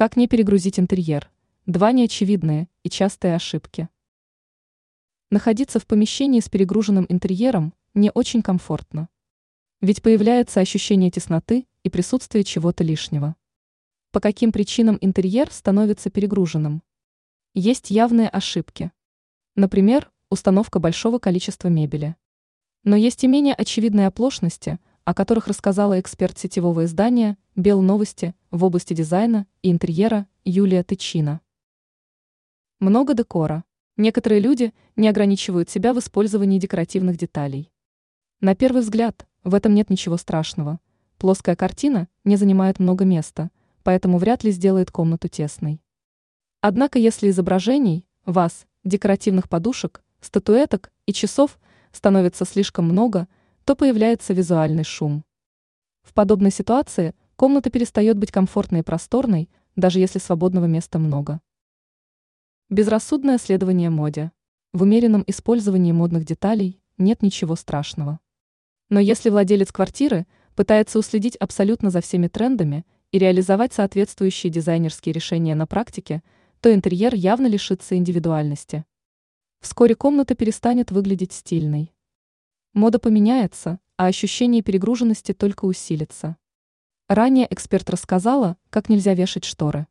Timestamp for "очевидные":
23.52-24.06